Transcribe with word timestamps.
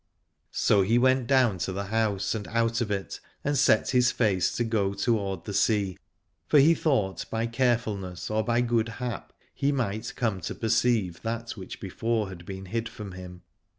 lOI 0.01 0.07
Aladore 0.07 0.49
So 0.55 0.81
he 0.81 0.97
went 0.97 1.27
down 1.27 1.57
the 1.59 1.83
house 1.83 2.33
and 2.33 2.47
out 2.47 2.81
of 2.81 2.89
it, 2.89 3.19
and 3.43 3.55
set 3.55 3.91
his 3.91 4.11
face 4.11 4.51
to 4.57 4.63
go 4.63 4.95
toward 4.95 5.45
the 5.45 5.53
sea, 5.53 5.95
for 6.47 6.57
he 6.57 6.73
thought 6.73 7.27
by 7.29 7.45
carefulness 7.45 8.31
or 8.31 8.43
by 8.43 8.61
good 8.61 8.89
hap 8.97 9.31
he 9.53 9.71
might 9.71 10.15
come 10.15 10.41
to 10.41 10.55
perceive 10.55 11.21
that 11.21 11.51
which 11.51 11.79
before 11.79 12.29
had 12.29 12.47
been 12.47 12.65
hid 12.65 12.89
from 12.89 13.11
him. 13.11 13.43